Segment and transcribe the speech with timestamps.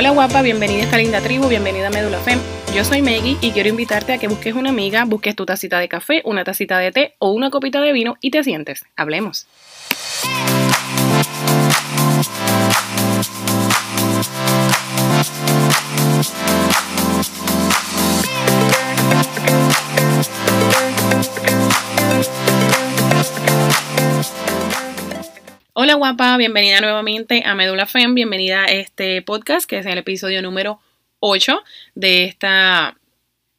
[0.00, 2.38] Hola guapa, bienvenida a esta linda tribu, bienvenida a Medula Fem.
[2.74, 5.90] Yo soy Maggie y quiero invitarte a que busques una amiga, busques tu tacita de
[5.90, 8.86] café, una tacita de té o una copita de vino y te sientes.
[8.96, 9.46] Hablemos.
[25.82, 30.42] Hola guapa, bienvenida nuevamente a Medula Fem, bienvenida a este podcast que es el episodio
[30.42, 30.78] número
[31.20, 31.62] 8
[31.94, 32.98] de esta,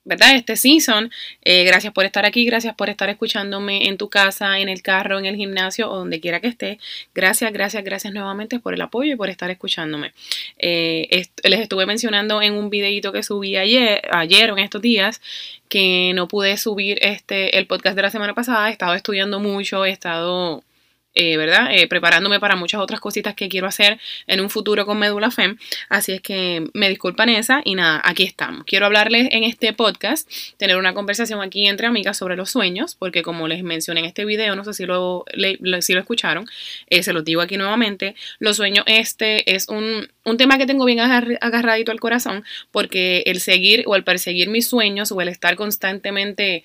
[0.04, 0.36] ¿verdad?
[0.36, 1.10] Este season.
[1.44, 5.18] Eh, gracias por estar aquí, gracias por estar escuchándome en tu casa, en el carro,
[5.18, 6.78] en el gimnasio o donde quiera que esté.
[7.16, 10.14] Gracias, gracias, gracias nuevamente por el apoyo y por estar escuchándome.
[10.60, 15.22] Eh, les estuve mencionando en un videito que subí ayer, ayer o en estos días
[15.70, 18.70] que no pude subir este el podcast de la semana pasada.
[18.70, 20.64] He estado estudiando mucho, he estado
[21.14, 21.68] eh, ¿verdad?
[21.72, 25.58] Eh, preparándome para muchas otras cositas que quiero hacer en un futuro con Medula Fem.
[25.90, 28.64] Así es que me disculpan esa y nada, aquí estamos.
[28.66, 33.24] Quiero hablarles en este podcast, tener una conversación aquí entre amigas sobre los sueños, porque
[33.24, 35.26] como les mencioné en este video, no sé si lo,
[35.82, 36.46] si lo escucharon,
[36.88, 40.86] eh, se los digo aquí nuevamente, los sueños este es un, un tema que tengo
[40.86, 45.56] bien agarradito al corazón, porque el seguir o el perseguir mis sueños o el estar
[45.56, 46.64] constantemente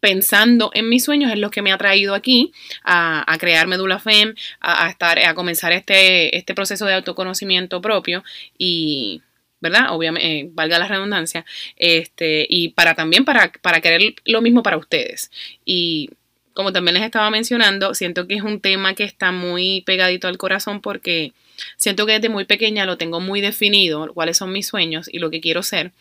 [0.00, 2.52] pensando en mis sueños es lo que me ha traído aquí
[2.84, 8.22] a, crear Medula Fem, a, estar, a comenzar este, este proceso de autoconocimiento propio
[8.56, 9.22] y,
[9.60, 9.92] ¿verdad?
[9.92, 11.44] Obviamente, eh, valga la redundancia,
[11.76, 15.30] este, y para también para, para querer lo mismo para ustedes.
[15.64, 16.10] Y
[16.52, 20.38] como también les estaba mencionando, siento que es un tema que está muy pegadito al
[20.38, 21.32] corazón porque
[21.76, 25.30] siento que desde muy pequeña lo tengo muy definido, cuáles son mis sueños y lo
[25.30, 25.92] que quiero ser.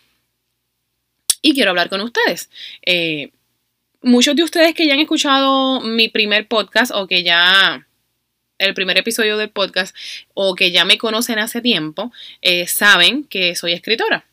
[1.41, 2.49] Y quiero hablar con ustedes.
[2.83, 3.29] Eh,
[4.01, 7.87] muchos de ustedes que ya han escuchado mi primer podcast o que ya
[8.57, 9.95] el primer episodio del podcast
[10.33, 14.25] o que ya me conocen hace tiempo, eh, saben que soy escritora.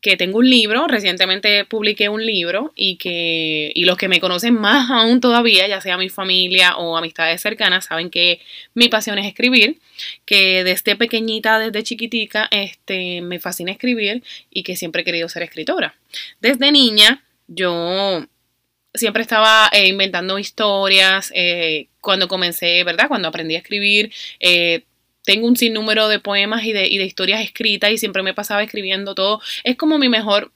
[0.00, 4.54] Que tengo un libro, recientemente publiqué un libro y que y los que me conocen
[4.54, 8.40] más aún todavía, ya sea mi familia o amistades cercanas, saben que
[8.74, 9.80] mi pasión es escribir,
[10.24, 15.42] que desde pequeñita, desde chiquitica, este, me fascina escribir y que siempre he querido ser
[15.42, 15.96] escritora.
[16.40, 18.26] Desde niña, yo
[18.96, 21.32] siempre estaba eh, inventando historias.
[21.34, 23.08] Eh, cuando comencé, ¿verdad?
[23.08, 24.84] Cuando aprendí a escribir, eh,
[25.24, 29.40] tengo un sinnúmero de poemas y de, historias escritas y siempre me pasaba escribiendo todo.
[29.64, 30.52] Es como mi mejor,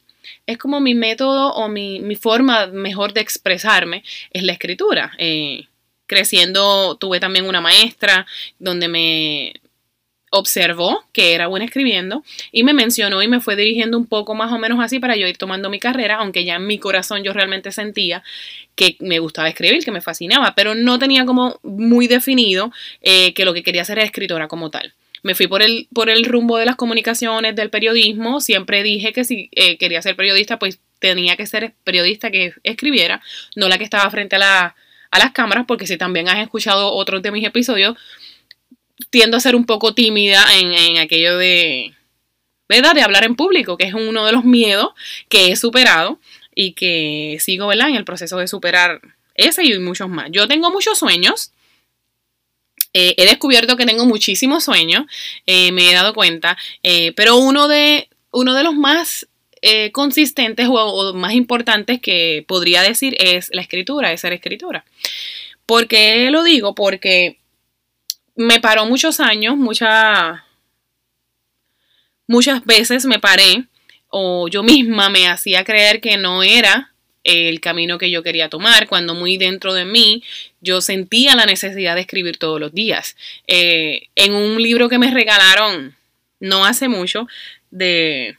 [0.47, 5.13] es como mi método o mi, mi forma mejor de expresarme, es la escritura.
[6.07, 8.27] creciendo tuve también una maestra
[8.59, 9.55] donde me,
[10.31, 14.53] observó que era buena escribiendo y me mencionó y me fue dirigiendo un poco más
[14.53, 17.33] o menos así para yo ir tomando mi carrera, aunque ya en mi corazón yo
[17.33, 18.23] realmente sentía
[18.77, 23.45] que me gustaba escribir, que me fascinaba, pero no tenía como muy definido eh, que
[23.45, 24.95] lo que quería ser era escritora como tal.
[25.23, 29.25] Me fui por el, por el rumbo de las comunicaciones, del periodismo, siempre dije que
[29.25, 33.21] si eh, quería ser periodista, pues tenía que ser periodista que escribiera,
[33.57, 34.75] no la que estaba frente a,
[35.11, 37.97] a las cámaras, porque si también has escuchado otros de mis episodios,
[39.11, 41.95] tiendo a ser un poco tímida en, aquello de,
[42.69, 42.95] ¿verdad?
[42.95, 44.91] De hablar en público, que es uno de los miedos
[45.29, 46.19] que he superado
[46.55, 47.89] y que sigo, ¿verdad?
[47.89, 49.01] En el proceso de superar
[49.35, 50.29] ese y muchos más.
[50.31, 51.53] Yo tengo muchos sueños.
[52.93, 55.05] Eh, he descubierto que tengo muchísimos sueños,
[55.47, 59.27] eh, me he dado cuenta, eh, pero uno de, uno de los más
[59.93, 64.87] consistentes o, o, más importantes que podría decir es la escritura, es ser escritora.
[65.67, 66.75] ¿Por qué lo digo?
[66.75, 67.37] Porque
[68.41, 70.41] me paró muchos años, muchas
[72.27, 73.65] muchas veces me paré
[74.09, 78.89] o yo misma me hacía creer que no era el camino que yo quería tomar,
[78.89, 80.23] cuando muy dentro de mí
[80.63, 83.15] yo sentía la necesidad de escribir todos los días.
[83.47, 85.95] Eh, en un libro que me regalaron
[86.39, 87.29] no hace mucho
[87.71, 88.39] de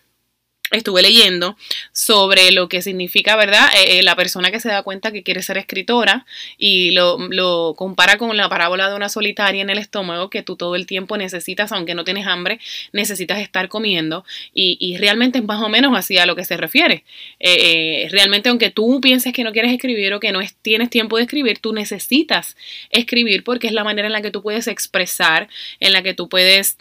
[0.72, 1.58] estuve leyendo
[1.92, 3.70] sobre lo que significa, ¿verdad?
[3.76, 6.26] Eh, eh, la persona que se da cuenta que quiere ser escritora
[6.58, 10.76] y lo, compara con la parábola de una solitaria en el estómago que tú todo
[10.76, 12.60] el tiempo necesitas, aunque no tienes hambre,
[12.94, 14.24] necesitas estar comiendo
[14.54, 17.04] y, realmente es más o menos así a lo que se refiere.
[17.40, 21.24] Eh, realmente aunque tú pienses que no quieres escribir o que no tienes tiempo de
[21.24, 22.56] escribir, tú necesitas
[22.92, 26.30] escribir porque es la manera en la que tú puedes expresar, en la que tú
[26.30, 26.78] puedes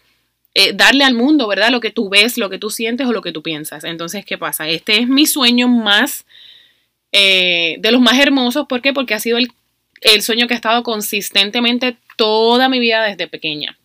[0.55, 1.71] eh, darle al mundo, ¿verdad?
[1.71, 3.85] Lo que tú ves, lo que tú sientes o lo que tú piensas.
[3.85, 4.69] Entonces, ¿qué pasa?
[4.69, 6.27] Este es mi sueño más,
[7.13, 8.67] eh, de los más hermosos.
[8.69, 8.93] ¿Por qué?
[8.93, 13.79] Porque ha sido el, sueño que ha estado consistentemente toda mi vida desde pequeña.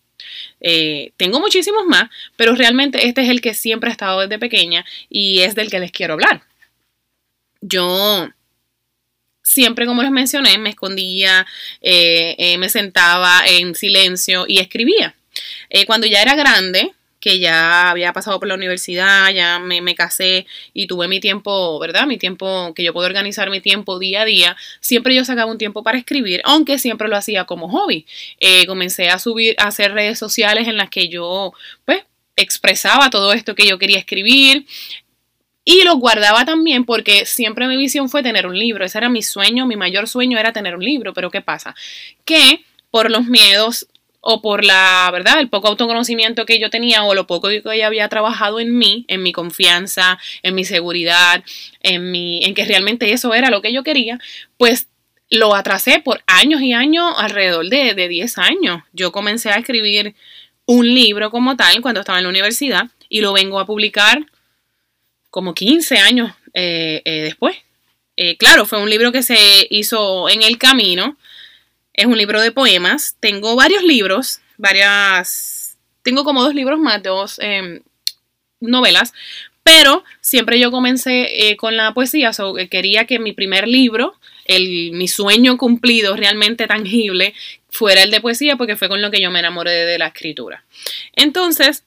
[0.60, 4.84] Eh, tengo muchísimos más, pero realmente este es el que siempre ha estado desde pequeña
[5.08, 6.42] y es del que les quiero hablar.
[7.60, 8.28] Yo
[9.42, 11.46] siempre, como les mencioné, me escondía,
[11.82, 15.15] me sentaba en silencio y escribía.
[15.70, 19.94] Eh, cuando ya era grande, que ya había pasado por la universidad, ya me, me,
[19.94, 22.06] casé y tuve mi tiempo, ¿verdad?
[22.06, 25.58] Mi tiempo, que yo puedo organizar mi tiempo día a día, siempre yo sacaba un
[25.58, 28.06] tiempo para escribir, aunque siempre lo hacía como hobby.
[28.38, 31.52] Eh, comencé a subir, a hacer redes sociales en las que yo,
[31.84, 32.04] pues,
[32.36, 34.66] expresaba todo esto que yo quería escribir.
[35.64, 38.84] Y lo guardaba también porque siempre mi visión fue tener un libro.
[38.84, 41.12] Ese era mi sueño, mi mayor sueño era tener un libro.
[41.12, 41.74] Pero ¿qué pasa?
[42.24, 43.88] Que por los miedos
[44.28, 47.86] o por la verdad, el poco autoconocimiento que yo tenía o lo poco que yo
[47.86, 51.44] había trabajado en mí, en mi confianza, en mi seguridad,
[51.80, 54.18] en mi en que realmente eso era lo que yo quería,
[54.56, 54.88] pues
[55.30, 58.82] lo atrasé por años y años, alrededor de, de 10 años.
[58.92, 60.16] Yo comencé a escribir
[60.66, 64.26] un libro como tal cuando estaba en la universidad y lo vengo a publicar
[65.30, 67.56] como 15 años eh, eh, después.
[68.16, 69.36] Eh, claro, fue un libro que se
[69.70, 71.16] hizo en el camino.
[71.96, 73.16] Es un libro de poemas.
[73.20, 75.78] Tengo varios libros, varias...
[76.02, 77.80] Tengo como dos libros más, dos em,
[78.60, 79.12] novelas,
[79.62, 82.30] pero siempre yo comencé con la poesía.
[82.70, 84.14] quería que mi primer libro,
[84.44, 87.34] el, mi sueño cumplido realmente tangible,
[87.68, 90.64] fuera el de poesía porque fue con lo que yo me enamoré de la escritura.
[91.14, 91.84] Entonces,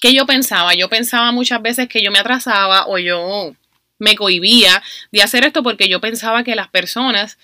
[0.00, 0.74] ¿qué yo pensaba?
[0.74, 3.54] Yo pensaba muchas veces que yo me atrasaba o yo
[3.98, 7.38] me cohibía de hacer esto porque yo pensaba que las personas,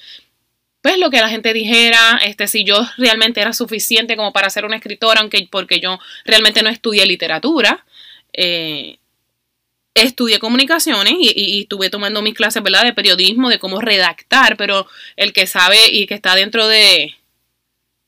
[0.85, 4.67] pues lo que la gente dijera, este, si yo realmente era suficiente como para ser
[4.67, 7.87] una escritora, aunque porque yo realmente no estudié literatura,
[8.35, 8.99] eh,
[9.95, 12.85] estudié comunicaciones y, estuve tomando mis clases, ¿verdad?
[12.85, 14.87] De periodismo, de cómo redactar, pero
[15.17, 17.15] el que sabe y que está dentro de,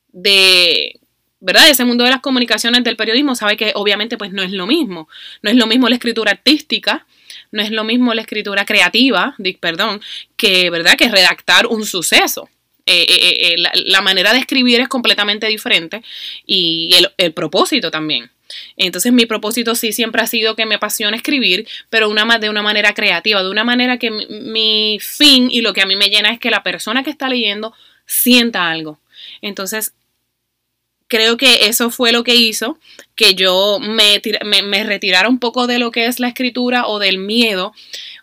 [0.09, 1.01] de,
[1.41, 1.71] ¿verdad?
[1.71, 5.09] Ese mundo de las comunicaciones del periodismo sabe que obviamente pues no es lo mismo.
[5.41, 7.07] No es lo mismo la escritura artística,
[7.53, 10.03] no es lo mismo la escritura creativa, perdón,
[10.37, 10.99] que, ¿verdad?
[10.99, 12.51] Que redactar un suceso.
[12.89, 16.03] Eh, eh, eh, la, manera de escribir es completamente diferente
[16.47, 18.31] y el, propósito también.
[18.77, 22.63] Entonces mi propósito sí siempre ha sido que me apasiona escribir, pero una, de una
[22.63, 26.31] manera creativa, de una manera que mi, fin y lo que a mí me llena
[26.31, 27.75] es que la persona que está leyendo
[28.07, 29.01] sienta algo.
[29.43, 29.93] Entonces
[31.09, 32.79] creo que eso fue lo que hizo
[33.17, 34.21] que yo me,
[34.85, 37.73] retirara un poco de lo que es la escritura o del miedo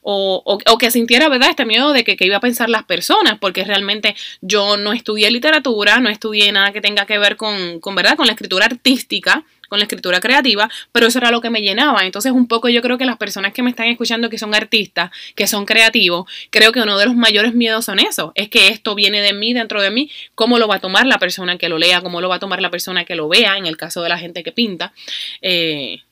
[0.03, 4.15] o, que sintiera, ¿verdad?, este miedo de que, iba a pensar las personas, porque realmente
[4.41, 8.25] yo no estudié literatura, no estudié nada que tenga que ver con, con ¿verdad?, con
[8.25, 12.05] la escritura artística, con la escritura creativa, pero eso era lo que me llenaba.
[12.05, 15.09] Entonces, un poco yo creo que las personas que me están escuchando que son artistas,
[15.35, 18.93] que son creativos, creo que uno de los mayores miedos son eso, es que esto
[18.93, 21.79] viene de mí, dentro de mí, cómo lo va a tomar la persona que lo
[21.79, 24.09] lea, cómo lo va a tomar la persona que lo vea, en el caso de
[24.09, 24.93] la gente que pinta.
[25.41, 26.03] Eh,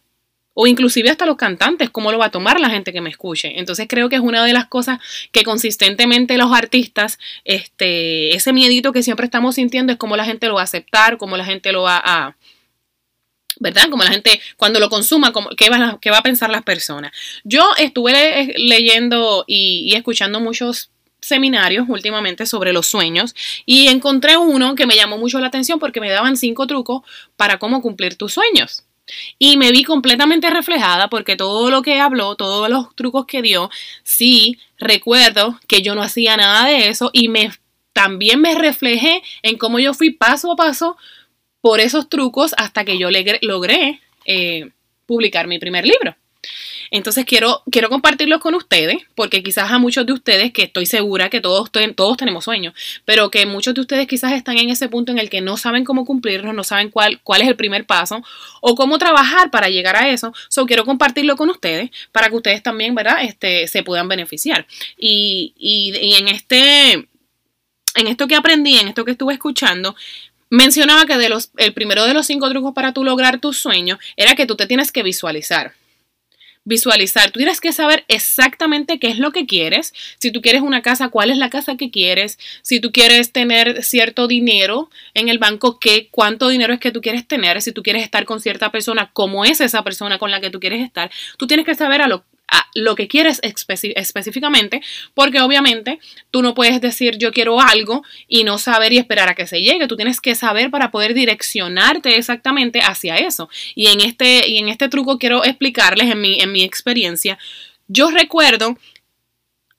[0.54, 3.60] o inclusive hasta los cantantes, cómo lo va a tomar la gente que me escuche.
[3.60, 5.00] Entonces creo que es una de las cosas
[5.32, 10.48] que consistentemente los artistas, este, ese miedito que siempre estamos sintiendo es cómo la gente
[10.48, 12.36] lo va a aceptar, cómo la gente lo va a,
[13.60, 13.90] ¿verdad?
[13.90, 17.12] Como la gente cuando lo consuma, ¿qué, va, va a pensar las personas?
[17.44, 20.90] Yo estuve leyendo y, escuchando muchos
[21.22, 26.02] seminarios últimamente sobre los sueños y encontré uno que me llamó mucho la atención porque
[26.02, 27.04] me daban cinco trucos
[27.36, 28.86] para cómo cumplir tus sueños.
[29.40, 33.70] Y me vi completamente reflejada porque todo lo que habló, todos los trucos que dio,
[34.04, 37.52] sí recuerdo que yo no hacía nada de eso y me
[37.94, 40.98] también me reflejé en cómo yo fui paso a paso
[41.60, 43.10] por esos trucos hasta que yo
[43.42, 44.70] logré eh,
[45.06, 46.16] publicar mi primer libro.
[46.90, 51.30] Entonces quiero, quiero compartirlos con ustedes, porque quizás a muchos de ustedes, que estoy segura
[51.30, 52.74] que todos, todos tenemos sueños,
[53.06, 55.86] pero que muchos de ustedes quizás están en ese punto en el que no saben
[55.86, 58.24] cómo cumplirlos, no saben cuál, cuál es el primer paso
[58.62, 60.34] o cómo trabajar para llegar a eso.
[60.50, 63.24] So, quiero compartirlo con ustedes para que ustedes también, ¿verdad?
[63.24, 64.68] Este, se puedan beneficiar.
[64.98, 69.96] Y, y, en este, en esto que aprendí, en esto que estuve escuchando,
[70.50, 74.00] mencionaba que de los, el primero de los cinco trucos para tú lograr tus sueños
[74.18, 75.74] era que tú te tienes que visualizar.
[76.64, 79.94] Visualizar, tú tienes que saber exactamente qué es lo que quieres.
[80.20, 82.38] Si tú quieres una casa, cuál es la casa que quieres.
[82.62, 87.02] Si tú quieres tener cierto dinero en el banco, ¿qué, cuánto dinero es que tú
[87.02, 87.62] quieres tener.
[87.64, 90.60] Si tú quieres estar con cierta persona, cómo es esa persona con la que tú
[90.60, 91.10] quieres estar.
[91.38, 92.26] Tú tienes que saber a lo,
[92.74, 94.82] lo que quieres específicamente,
[95.14, 96.00] porque obviamente
[96.32, 99.62] tú no puedes decir yo quiero algo y no saber y esperar a que se
[99.62, 99.88] llegue.
[99.88, 103.50] Tú tienes que saber para poder direccionarte exactamente hacia eso.
[103.76, 107.38] Y en este, y en este truco quiero explicarles en mi, en mi experiencia.
[107.88, 108.78] Yo recuerdo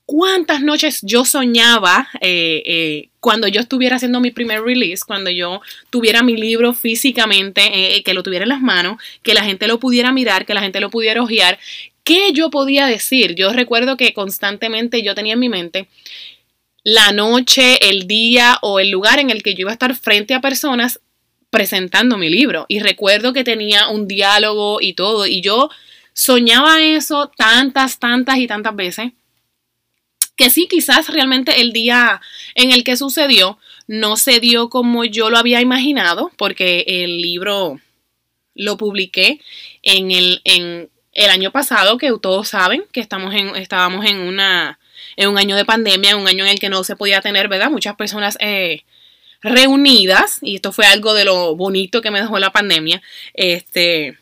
[0.05, 5.63] cuántas noches yo soñaba eh, eh, cuando yo estuviera haciendo mi primer release, cuando yo
[5.91, 9.79] tuviera mi libro físicamente, eh, que lo tuviera en las manos, que la gente lo
[9.79, 11.59] pudiera mirar, que la gente lo pudiera hojear,
[12.05, 13.35] ¿Qué yo podía decir?
[13.35, 15.89] Yo recuerdo que constantemente yo tenía en mi mente
[16.85, 20.35] la noche, el día o el lugar en el que yo iba a estar frente
[20.35, 21.01] a personas
[21.51, 22.67] presentando mi libro.
[22.69, 25.27] Y recuerdo que tenía un diálogo y todo.
[25.27, 25.71] Y yo
[26.13, 29.13] soñaba eso tantas, tantas y tantas veces.
[30.35, 32.21] Que sí, quizás realmente el día
[32.55, 37.79] en el que sucedió no se dio como yo lo había imaginado, porque el libro
[38.55, 39.41] lo publiqué
[39.83, 44.79] en el, en el año pasado, que todos saben que estamos en, estábamos en, una,
[45.17, 47.71] en un año de pandemia, un año en el que no se podía tener, ¿verdad?
[47.71, 48.85] Muchas personas eh,
[49.43, 53.03] reunidas, y esto fue algo de lo bonito que me dejó la pandemia,
[53.35, 54.19] este,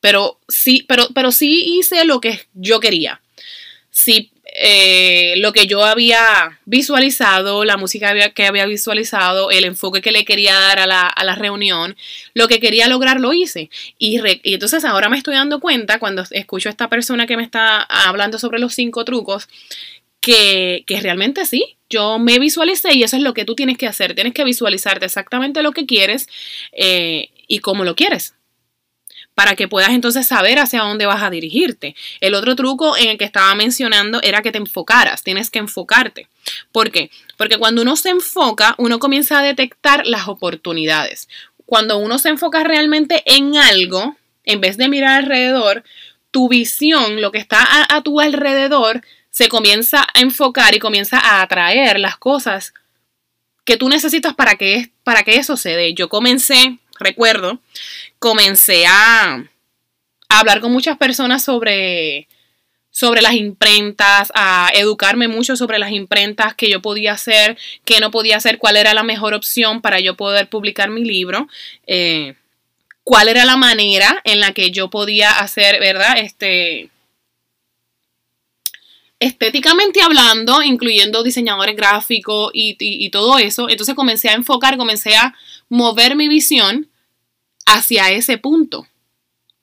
[0.00, 3.20] pero sí, pero, pero sí hice lo que yo quería.
[3.90, 10.12] Sí, eh, lo que yo había visualizado, la música que había visualizado, el enfoque que
[10.12, 11.96] le quería dar a la, reunión,
[12.34, 13.70] lo que quería lograr lo hice.
[13.98, 17.82] Y, entonces ahora me estoy dando cuenta cuando escucho a esta persona que me está
[17.82, 19.48] hablando sobre los cinco trucos,
[20.20, 23.86] que, que realmente sí, yo me visualicé y eso es lo que tú tienes que
[23.86, 24.14] hacer.
[24.14, 26.28] Tienes que visualizarte exactamente lo que quieres
[26.72, 28.34] eh, y cómo lo quieres
[29.34, 31.94] para que puedas entonces saber hacia dónde vas a dirigirte.
[32.20, 36.28] El otro truco en el que estaba mencionando era que te enfocaras, tienes que enfocarte.
[36.72, 37.10] ¿Por qué?
[37.36, 41.28] Porque cuando uno se enfoca, uno comienza a detectar las oportunidades.
[41.64, 45.84] Cuando uno se enfoca realmente en algo, en vez de mirar alrededor,
[46.30, 51.42] tu visión, lo que está a, tu alrededor, se comienza a enfocar y comienza a
[51.42, 52.74] atraer las cosas
[53.64, 55.94] que tú necesitas para que, para que eso se dé.
[55.94, 57.58] Yo comencé, recuerdo,
[58.18, 59.44] comencé a,
[60.28, 62.28] hablar con muchas personas sobre,
[62.90, 68.12] sobre las imprentas, a educarme mucho sobre las imprentas que yo podía hacer, que no
[68.12, 71.48] podía hacer, cuál era la mejor opción para yo poder publicar mi libro.
[71.88, 72.36] Eh,
[73.02, 76.18] cuál era la manera en la que yo podía hacer, ¿verdad?
[76.18, 76.90] Este,
[79.20, 85.34] estéticamente hablando, incluyendo diseñadores gráficos y, todo eso, entonces comencé a enfocar, comencé a
[85.68, 86.88] mover mi visión
[87.66, 88.86] hacia ese punto.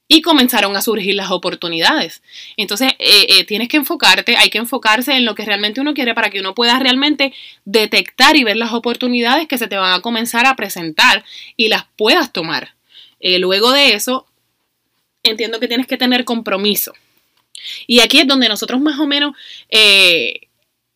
[0.10, 2.22] Y comenzaron a surgir las oportunidades.
[2.56, 6.14] Entonces, eh, eh, tienes que enfocarte, hay que enfocarse en lo que realmente uno quiere
[6.14, 7.34] para que uno pueda realmente
[7.66, 11.26] detectar y ver las oportunidades que se te van a comenzar a presentar
[11.58, 12.76] y las puedas tomar.
[13.20, 14.26] Eh, luego de eso,
[15.24, 16.94] entiendo que tienes que tener compromiso.
[17.86, 19.36] Y aquí es donde nosotros más o menos,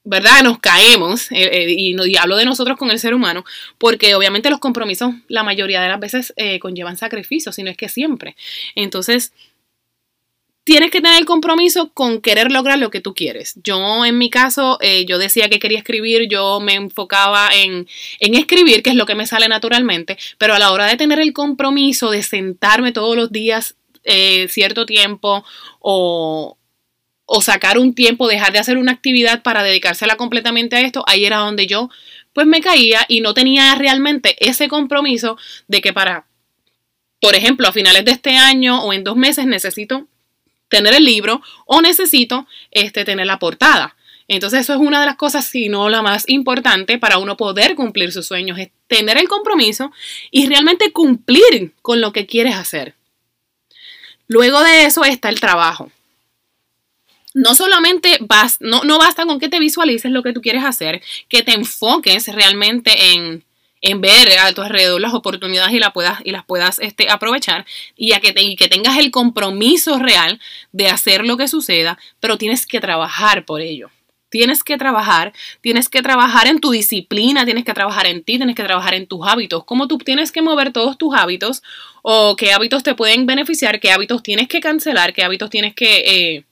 [0.03, 0.43] ¿verdad?
[0.43, 3.45] Nos caemos, eh, eh, y, hablo de nosotros con el ser humano,
[3.77, 7.89] porque obviamente los compromisos la mayoría de las veces conllevan sacrificios, si no es que
[7.89, 8.35] siempre.
[8.75, 9.33] Entonces,
[10.63, 13.55] tienes que tener el compromiso con querer lograr lo que tú quieres.
[13.63, 17.87] Yo, en mi caso, yo decía que quería escribir, yo me enfocaba en,
[18.19, 21.19] en, escribir, que es lo que me sale naturalmente, pero a la hora de tener
[21.19, 25.45] el compromiso de sentarme todos los días eh, cierto tiempo
[25.79, 26.57] o,
[27.33, 31.23] o sacar un tiempo, dejar de hacer una actividad para dedicársela completamente a esto, ahí
[31.23, 31.89] era donde yo
[32.33, 35.37] pues me caía y no tenía realmente ese compromiso
[35.69, 36.25] de que para,
[37.21, 40.07] por ejemplo, a finales de este año o en dos meses necesito
[40.67, 43.95] tener el libro o necesito este, tener la portada.
[44.27, 47.75] Entonces eso es una de las cosas, si no la más importante para uno poder
[47.75, 49.93] cumplir sus sueños, es tener el compromiso
[50.31, 52.93] y realmente cumplir con lo que quieres hacer.
[54.27, 55.91] Luego de eso está el trabajo.
[57.33, 61.01] No solamente vas, no, no basta con que te visualices lo que tú quieres hacer,
[61.29, 63.43] que te enfoques realmente en,
[63.99, 68.13] ver a tu alrededor las oportunidades y, la puedas, y las puedas este, aprovechar y
[68.13, 70.39] a que, te, que tengas el compromiso real
[70.71, 73.89] de hacer lo que suceda, pero tienes que trabajar por ello.
[74.31, 78.55] Tienes que trabajar, tienes que trabajar en tu disciplina, tienes que trabajar en ti, tienes
[78.55, 81.61] que trabajar en tus hábitos, cómo tú tienes que mover todos tus hábitos
[82.01, 85.97] o qué hábitos te pueden beneficiar, qué hábitos tienes que cancelar, qué hábitos tienes que,
[85.97, 86.45] eh,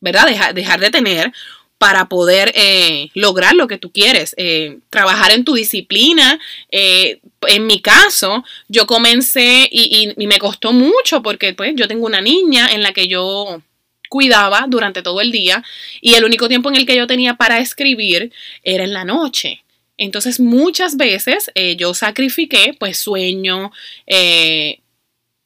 [0.00, 0.54] ¿verdad?
[0.54, 1.32] Dejar, de tener
[1.78, 4.34] para poder eh, lograr lo que tú quieres.
[4.36, 6.38] Eh, trabajar en tu disciplina.
[6.70, 12.20] en mi caso, yo comencé y, y, me costó mucho porque pues yo tengo una
[12.20, 13.62] niña en la que yo
[14.10, 15.64] cuidaba durante todo el día
[16.02, 18.30] y el único tiempo en el que yo tenía para escribir
[18.62, 19.62] era en la noche.
[19.96, 23.70] Entonces muchas veces eh, yo sacrifiqué pues sueño
[24.06, 24.80] eh,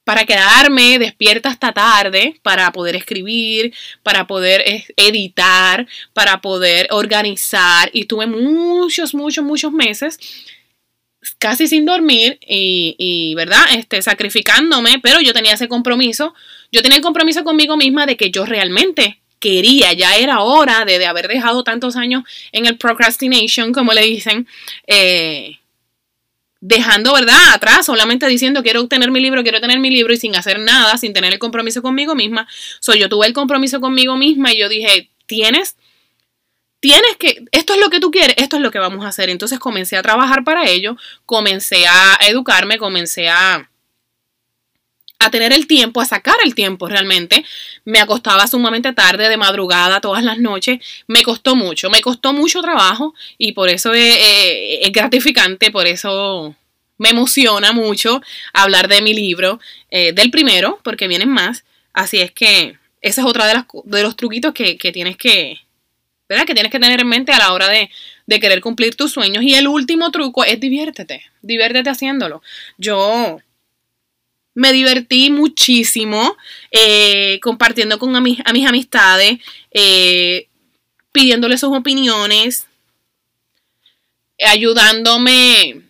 [0.05, 8.05] para quedarme despierta hasta tarde, para poder escribir, para poder editar, para poder organizar y
[8.05, 10.19] tuve muchos, muchos, muchos meses
[11.39, 13.65] casi sin dormir y, ¿verdad?
[13.77, 16.35] Este, sacrificándome, pero yo tenía ese compromiso,
[16.71, 21.05] yo tenía el compromiso conmigo misma de que yo realmente quería, ya era hora de,
[21.07, 24.47] haber dejado tantos años en el procrastination, como le dicen,
[24.87, 25.59] eh,
[26.67, 30.35] dejando, ¿verdad?, atrás, solamente diciendo quiero tener mi libro, quiero tener mi libro y sin
[30.35, 32.49] hacer nada, sin tener el compromiso conmigo misma.
[32.81, 35.77] So, yo tuve el compromiso conmigo misma y yo dije, tienes
[36.81, 39.31] tienes que, esto es lo que tú quieres, esto es lo que vamos a hacer.
[39.31, 43.71] Entonces comencé a trabajar para ello, comencé a educarme, comencé a,
[45.25, 47.45] a tener el tiempo, a sacar el tiempo realmente.
[47.85, 50.81] Me acostaba sumamente tarde, de madrugada, todas las noches.
[51.07, 56.55] Me costó mucho, me costó mucho trabajo y por eso es, gratificante, por eso
[56.99, 61.65] me emociona mucho hablar de mi libro, eh, del primero, porque vienen más.
[61.93, 65.59] Así es que esa es otra de, las, de los truquitos que, tienes que,
[66.29, 66.47] ¿verdad?
[66.47, 67.91] Que tienes que tener en mente a la hora de,
[68.27, 69.43] de querer cumplir tus sueños.
[69.45, 72.43] Y el último truco es diviértete, diviértete haciéndolo.
[72.79, 73.39] Yo
[74.55, 76.37] me divertí muchísimo
[76.71, 79.39] eh, compartiendo con a mis, amistades,
[79.73, 80.49] eh,
[81.13, 82.67] pidiéndole sus opiniones,
[84.47, 85.83] ayudándome,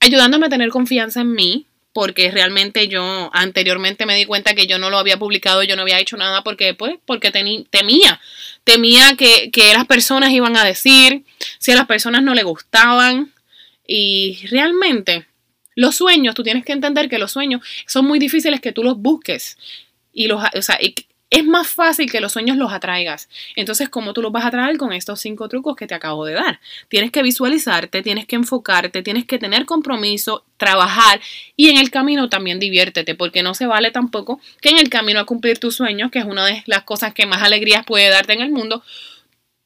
[0.00, 4.78] ayudándome a tener confianza en mí, porque realmente yo anteriormente me di cuenta que yo
[4.78, 8.20] no lo había publicado, yo no había hecho nada porque, pues, porque temía,
[8.64, 11.24] temía que, que las personas iban a decir,
[11.58, 13.32] si a las personas no le gustaban,
[13.86, 15.26] y realmente
[15.74, 18.98] los sueños, tú tienes que entender que los sueños son muy difíciles que tú los
[18.98, 19.56] busques.
[20.12, 20.78] Y los, o sea,
[21.32, 23.30] es más fácil que los sueños los atraigas.
[23.56, 26.34] Entonces, ¿cómo tú los vas a traer con estos cinco trucos que te acabo de
[26.34, 26.60] dar?
[26.88, 31.22] Tienes que visualizarte, tienes que enfocarte, tienes que tener compromiso, trabajar
[31.56, 35.20] y en el camino también diviértete, porque no se vale tampoco que en el camino
[35.20, 38.34] a cumplir tus sueños, que es una de las cosas que más alegrías puede darte
[38.34, 38.82] en el mundo,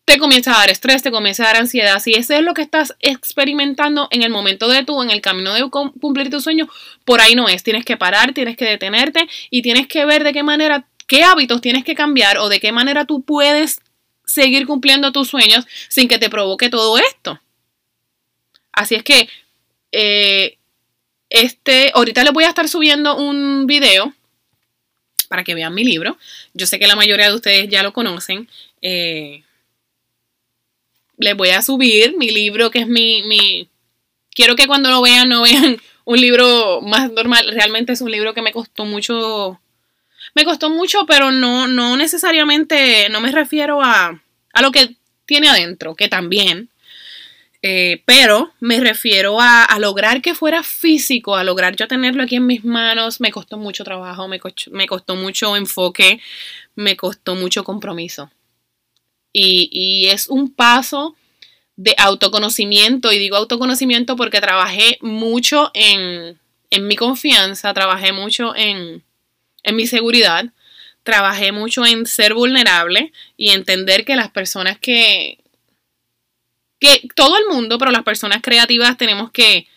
[0.07, 1.99] te comienza a dar estrés, te comienza a dar ansiedad.
[1.99, 5.53] Si eso es lo que estás experimentando en el momento de tú, en el camino
[5.53, 6.69] de cumplir tu sueño,
[7.05, 7.65] por ahí no es.
[7.65, 11.61] Tienes que parar, tienes que detenerte y tienes que ver de qué manera, qué hábitos
[11.61, 13.81] tienes que cambiar o de qué manera tú puedes
[14.25, 17.41] seguir cumpliendo tus sueños sin que te provoque todo esto.
[18.71, 19.29] Así es que,
[19.91, 20.57] eh,
[21.31, 24.15] este, ahorita les voy a estar subiendo un video
[25.29, 26.17] para que vean mi libro.
[26.55, 28.49] Yo sé que la mayoría de ustedes ya lo conocen.
[28.83, 29.43] Eh,
[31.19, 33.69] les voy a subir mi libro, que es mi, mi...
[34.31, 37.51] Quiero que cuando lo vean no vean un libro más normal.
[37.53, 39.61] Realmente es un libro que me costó mucho...
[40.35, 45.49] Me costó mucho, pero no, no necesariamente, no me refiero a, a lo que tiene
[45.49, 46.69] adentro, que también.
[47.63, 52.37] Eh, pero me refiero a, a, lograr que fuera físico, a lograr yo tenerlo aquí
[52.37, 53.21] en mis manos.
[53.21, 54.39] Me costó mucho trabajo, me
[54.73, 56.21] me costó mucho enfoque,
[56.75, 58.31] me costó mucho compromiso.
[59.39, 61.15] Y, es un paso
[61.77, 66.39] de autoconocimiento, y digo autoconocimiento porque trabajé mucho en,
[66.81, 69.03] mi confianza, trabajé mucho en,
[69.63, 70.47] en mi seguridad,
[71.03, 75.39] trabajé mucho en ser vulnerable y entender que las personas que,
[76.79, 79.69] que todo el mundo, pero las personas creativas tenemos que,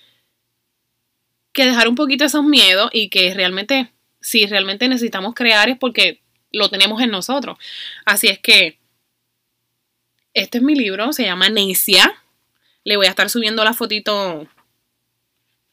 [1.52, 3.91] que dejar un poquito esos miedos y que realmente,
[4.22, 7.58] si realmente necesitamos crear es porque lo tenemos en nosotros.
[8.06, 8.79] Así es que
[10.39, 12.13] este es mi libro, se llama Necia.
[12.84, 14.47] Le voy a estar subiendo la fotito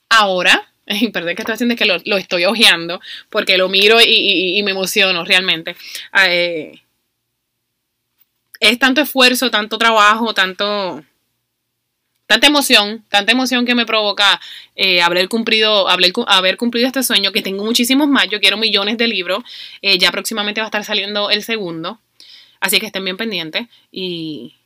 [0.08, 0.68] ahora.
[1.12, 3.00] Perdón que estoy haciendo que lo, estoy hojeando
[3.30, 5.76] porque lo miro y, me emociono realmente.
[6.26, 6.80] Eh,
[8.60, 11.04] es tanto esfuerzo, tanto trabajo, tanto
[12.26, 14.40] tanta emoción, tanta emoción que me provoca
[14.74, 18.98] eh, haber, cumplido, haber, haber, cumplido este sueño, que tengo muchísimos más, yo quiero millones
[18.98, 19.44] de libros,
[19.80, 22.00] eh, ya próximamente va a estar saliendo el segundo.
[22.66, 24.56] Así que estén bien pendientes y,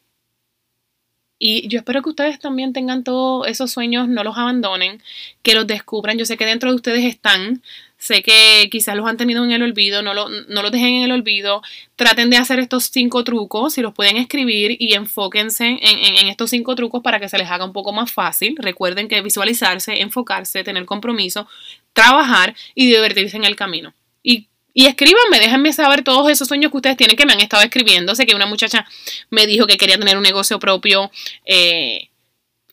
[1.38, 5.02] y yo espero que ustedes también tengan todos esos sueños, no los abandonen,
[5.42, 6.16] que los descubran.
[6.16, 7.62] Yo sé que dentro de ustedes están,
[7.98, 11.02] sé que quizás los han tenido en el olvido, no, lo, no los dejen en
[11.02, 11.60] el olvido.
[11.96, 16.48] Traten de hacer estos cinco trucos, si los pueden escribir y enfóquense en, en estos
[16.48, 18.56] cinco trucos para que se les haga un poco más fácil.
[18.58, 21.46] Recuerden que visualizarse, enfocarse, tener compromiso,
[21.92, 23.92] trabajar y divertirse en el camino.
[24.22, 27.62] Y y escríbanme, déjenme saber todos esos sueños que ustedes tienen que me han estado
[27.62, 28.14] escribiendo.
[28.14, 28.86] Sé que una muchacha
[29.30, 31.10] me dijo que quería tener un negocio propio
[31.44, 32.08] eh,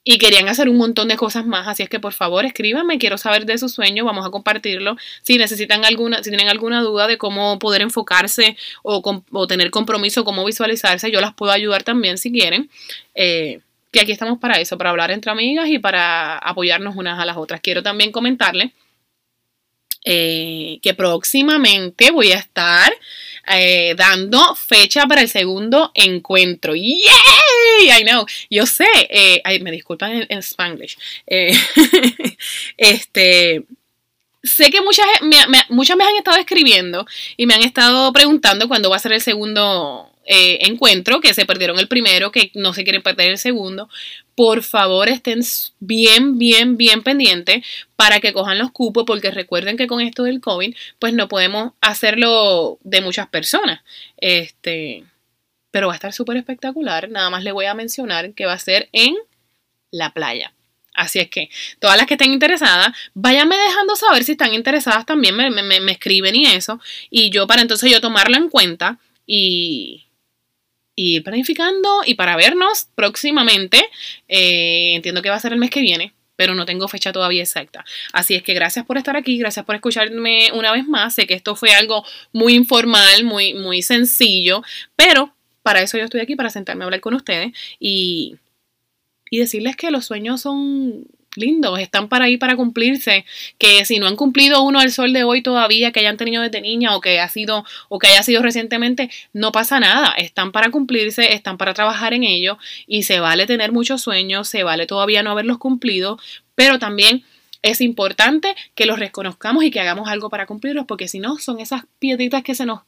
[0.04, 1.68] y querían hacer un montón de cosas más.
[1.68, 4.96] Así es que por favor escríbanme, quiero saber de sus sueños, vamos a compartirlo.
[5.24, 10.46] Si necesitan alguna, si tienen alguna duda de cómo poder enfocarse o, tener compromiso, cómo
[10.46, 12.70] visualizarse, yo las puedo ayudar también si quieren.
[13.16, 13.60] Eh,
[13.92, 17.38] que aquí estamos para eso, para hablar entre amigas y para apoyarnos unas a las
[17.38, 17.62] otras.
[17.62, 18.72] Quiero también comentarles
[20.10, 22.94] eh, que próximamente voy a estar
[23.46, 26.76] eh, dando fecha para el segundo encuentro.
[26.76, 27.02] ¡Yay!
[27.90, 28.26] I know.
[28.50, 30.98] Yo sé, eh, me disculpan en, en Spanglish.
[32.78, 33.66] este,
[34.44, 38.90] sé que muchas me, muchas me han estado escribiendo y me han estado preguntando cuándo
[38.90, 43.02] va a ser el segundo encuentro, que se perdieron el primero, que no se quieren
[43.02, 43.90] perder el segundo,
[44.38, 45.42] por favor estén
[45.80, 50.42] bien, bien, bien pendientes para que cojan los cupos, porque recuerden que con esto del
[50.42, 53.82] COVID, pues no podemos hacerlo de muchas personas.
[54.18, 55.04] Este,
[55.72, 57.10] pero va a estar súper espectacular.
[57.10, 59.16] Nada más le voy a mencionar que va a ser en
[59.90, 60.54] la playa.
[60.94, 65.36] Así es que todas las que estén interesadas, váyanme dejando saber si están interesadas también,
[65.36, 66.80] me, me, escriben y eso.
[67.10, 70.07] Y yo para entonces yo tomarlo en cuenta y,
[70.98, 73.80] ir planificando y para vernos próximamente.
[74.28, 77.44] Eh, entiendo que va a ser el mes que viene, pero no tengo fecha todavía
[77.44, 77.86] exacta.
[78.12, 81.16] Así es que gracias por estar aquí, gracias por escucharme una vez más.
[81.16, 84.62] Sé que esto fue algo muy informal, muy, muy sencillo,
[84.98, 85.34] pero
[85.64, 88.36] para eso yo estoy aquí, para sentarme a hablar con ustedes y
[89.30, 91.06] y decirles que los sueños son
[91.38, 93.26] lindos, están para ahí para cumplirse,
[93.58, 96.62] que si no han cumplido uno al sol de hoy todavía, que hayan tenido desde
[96.62, 100.72] niña o que ha sido o que haya sido recientemente, no pasa nada, están para
[100.72, 105.24] cumplirse, están para trabajar en ello y se vale tener muchos sueños, se vale todavía
[105.24, 106.20] no haberlos cumplido,
[106.56, 107.24] pero también
[107.62, 111.60] es importante que los reconozcamos y que hagamos algo para cumplirlos, porque si no, son
[111.60, 112.82] esas piedritas que se nos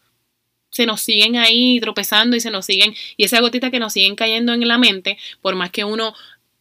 [0.72, 4.16] se nos siguen ahí tropezando y se nos siguen, y esa gotita que nos siguen
[4.16, 6.14] cayendo en la mente, por más que uno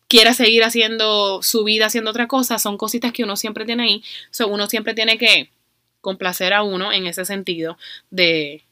[0.08, 4.04] quiera seguir haciendo su vida, haciendo otra cosa, son cositas que uno siempre tiene ahí.
[4.30, 5.50] So, uno siempre tiene que
[6.00, 7.76] complacer a uno en ese sentido
[8.10, 8.64] de,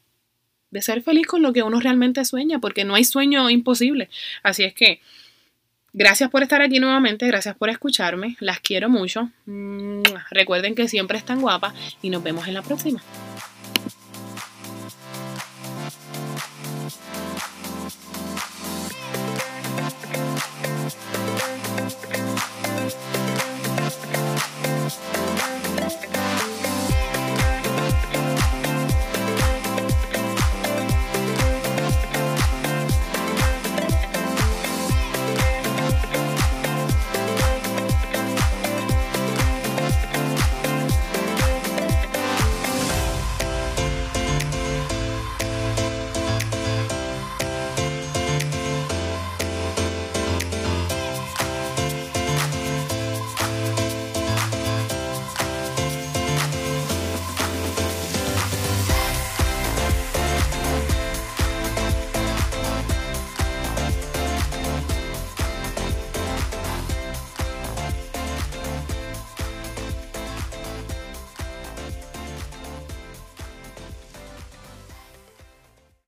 [0.71, 4.09] de ser feliz con lo que uno realmente sueña, porque no hay sueño imposible.
[4.43, 5.01] Así es que,
[5.93, 9.31] gracias por estar aquí nuevamente, gracias por escucharme, las quiero mucho.
[10.31, 13.03] Recuerden que siempre están guapas y nos vemos en la próxima.